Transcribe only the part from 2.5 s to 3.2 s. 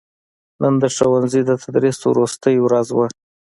ورځ وه